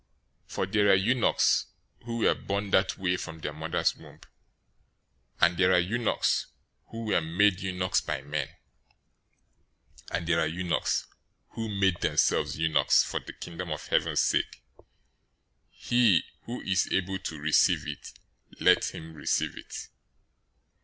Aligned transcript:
019:012 0.47 0.51
For 0.55 0.65
there 0.65 0.89
are 0.89 0.95
eunuchs 0.95 1.65
who 2.05 2.17
were 2.23 2.33
born 2.33 2.71
that 2.71 2.97
way 2.97 3.17
from 3.17 3.37
their 3.41 3.53
mother's 3.53 3.95
womb, 3.95 4.19
and 5.39 5.57
there 5.57 5.71
are 5.71 5.77
eunuchs 5.79 6.47
who 6.87 7.05
were 7.05 7.21
made 7.21 7.59
eunuchs 7.59 8.01
by 8.01 8.23
men; 8.23 8.49
and 10.09 10.25
there 10.25 10.39
are 10.39 10.47
eunuchs 10.47 11.05
who 11.49 11.69
made 11.69 12.01
themselves 12.01 12.57
eunuchs 12.57 13.03
for 13.03 13.19
the 13.19 13.33
Kingdom 13.33 13.69
of 13.71 13.85
Heaven's 13.89 14.21
sake. 14.23 14.63
He 15.69 16.23
who 16.45 16.61
is 16.61 16.91
able 16.91 17.19
to 17.19 17.37
receive 17.39 17.87
it, 17.87 18.11
let 18.59 18.85
him 18.95 19.13
receive 19.13 19.55
it." 19.55 19.89